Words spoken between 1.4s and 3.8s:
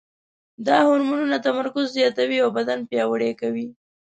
تمرکز زیاتوي او بدن پیاوړی کوي.